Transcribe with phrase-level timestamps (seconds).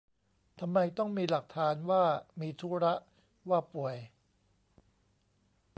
[0.59, 2.03] ทำไมต้องมีหลักฐานว่า
[2.39, 2.93] มีธุระ
[3.49, 3.95] ว่าป่วย